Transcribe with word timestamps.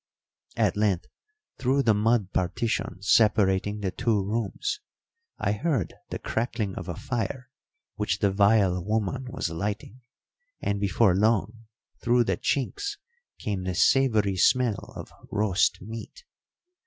At 0.55 0.75
length, 0.75 1.05
through 1.59 1.83
the 1.83 1.93
mud 1.93 2.33
partition 2.33 3.03
separating 3.03 3.81
the 3.81 3.91
two 3.91 4.25
rooms, 4.25 4.79
I 5.37 5.51
heard 5.51 5.93
the 6.09 6.17
crackling 6.17 6.73
of 6.73 6.89
a 6.89 6.95
fire 6.95 7.51
which 7.97 8.17
the 8.17 8.31
vile 8.31 8.83
woman 8.83 9.27
was 9.31 9.51
lighting; 9.51 10.01
and, 10.59 10.79
before 10.79 11.13
long, 11.15 11.65
through 12.01 12.23
the 12.23 12.37
chinks 12.37 12.97
came 13.37 13.63
the 13.63 13.75
savoury 13.75 14.37
smell 14.37 14.91
of 14.95 15.11
roast 15.29 15.83
meat. 15.83 16.23